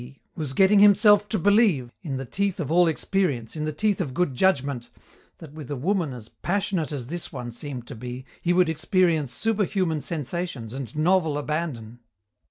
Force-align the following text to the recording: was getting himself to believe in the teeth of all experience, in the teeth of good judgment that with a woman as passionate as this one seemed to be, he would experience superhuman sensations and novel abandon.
was 0.35 0.53
getting 0.53 0.79
himself 0.79 1.29
to 1.29 1.37
believe 1.37 1.91
in 2.01 2.17
the 2.17 2.25
teeth 2.25 2.59
of 2.59 2.71
all 2.71 2.87
experience, 2.87 3.55
in 3.55 3.65
the 3.65 3.71
teeth 3.71 4.01
of 4.01 4.15
good 4.15 4.33
judgment 4.33 4.89
that 5.37 5.53
with 5.53 5.69
a 5.69 5.75
woman 5.75 6.11
as 6.11 6.27
passionate 6.27 6.91
as 6.91 7.05
this 7.05 7.31
one 7.31 7.51
seemed 7.51 7.85
to 7.85 7.93
be, 7.93 8.25
he 8.41 8.51
would 8.51 8.67
experience 8.67 9.31
superhuman 9.31 10.01
sensations 10.01 10.73
and 10.73 10.95
novel 10.95 11.37
abandon. 11.37 11.99